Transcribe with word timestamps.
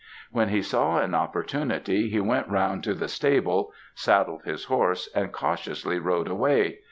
When 0.31 0.49
he 0.49 0.63
saw 0.63 0.97
an 0.97 1.13
opportunity, 1.13 2.09
he 2.09 2.19
went 2.19 2.47
round 2.49 2.83
to 2.85 2.95
the 2.95 3.07
stable, 3.07 3.71
saddled 3.93 4.41
his 4.45 4.63
horse, 4.65 5.07
and 5.13 5.31
cautiously 5.31 5.99
rode 5.99 6.27
away. 6.27 6.79